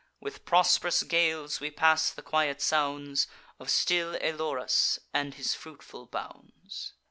With 0.19 0.45
prosp'rous 0.45 1.03
gales 1.03 1.59
we 1.59 1.69
pass 1.69 2.09
the 2.09 2.23
quiet 2.23 2.59
sounds 2.59 3.27
Of 3.59 3.69
still 3.69 4.15
Elorus, 4.15 4.97
and 5.13 5.35
his 5.35 5.53
fruitful 5.53 6.07
bounds. 6.07 6.93